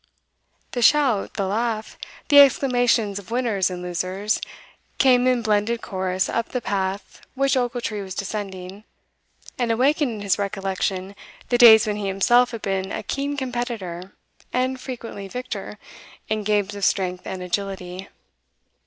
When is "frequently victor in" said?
14.81-16.43